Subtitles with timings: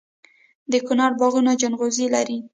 [0.71, 2.37] د کونړ باغونه ځنغوزي لري.